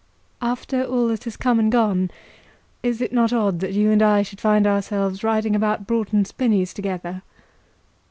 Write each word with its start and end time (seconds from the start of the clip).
"After 0.41 0.83
all 0.83 1.09
that 1.09 1.25
has 1.25 1.37
come 1.37 1.59
and 1.59 1.71
gone, 1.71 2.09
is 2.81 3.01
it 3.01 3.13
not 3.13 3.31
odd 3.31 3.59
that 3.59 3.73
you 3.73 3.91
and 3.91 4.01
I 4.01 4.23
should 4.23 4.41
find 4.41 4.65
ourselves 4.65 5.23
riding 5.23 5.55
about 5.55 5.85
Broughton 5.85 6.25
Spinnies 6.25 6.73
together?" 6.73 7.21